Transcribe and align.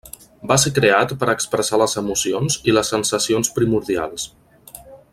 Va 0.51 0.55
ser 0.61 0.71
creat 0.77 1.13
per 1.25 1.29
expressar 1.33 1.79
les 1.81 1.93
emocions 2.03 2.57
i 2.71 2.75
les 2.77 2.91
sensacions 2.95 3.55
primordials. 3.59 4.27